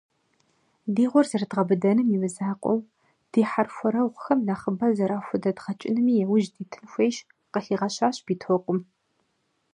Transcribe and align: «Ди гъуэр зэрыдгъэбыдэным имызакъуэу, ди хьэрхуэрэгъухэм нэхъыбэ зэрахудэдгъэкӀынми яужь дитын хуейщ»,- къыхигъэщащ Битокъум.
«Ди 0.93 1.05
гъуэр 1.11 1.27
зэрыдгъэбыдэным 1.31 2.07
имызакъуэу, 2.15 2.79
ди 3.31 3.41
хьэрхуэрэгъухэм 3.49 4.39
нэхъыбэ 4.47 4.87
зэрахудэдгъэкӀынми 4.97 6.13
яужь 6.25 6.47
дитын 6.55 6.83
хуейщ»,- 6.91 7.15
къыхигъэщащ 7.51 8.15
Битокъум. 8.25 8.79